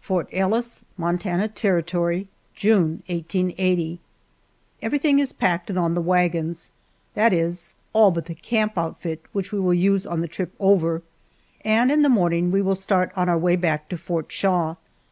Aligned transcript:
FORT 0.00 0.28
ELLIS, 0.32 0.84
MONTANA 0.96 1.46
TERRITORY, 1.46 2.26
June, 2.52 3.04
1880. 3.06 4.00
EVERYTHING 4.82 5.20
is 5.20 5.32
packed 5.32 5.70
and 5.70 5.78
on 5.78 5.94
the 5.94 6.00
wagons 6.00 6.70
that 7.14 7.32
is, 7.32 7.76
all 7.92 8.10
but 8.10 8.26
the 8.26 8.34
camp 8.34 8.76
outfit 8.76 9.24
which 9.32 9.52
we 9.52 9.60
will 9.60 9.72
use 9.72 10.04
on 10.04 10.20
the 10.20 10.26
trip 10.26 10.52
over 10.58 11.00
and 11.64 11.92
in 11.92 12.02
the 12.02 12.08
morning 12.08 12.50
we 12.50 12.60
will 12.60 12.74
start 12.74 13.12
on 13.14 13.28
our 13.28 13.38
way 13.38 13.54
back 13.54 13.88
to 13.88 13.96
Fort 13.96 14.32
Shaw. 14.32 14.74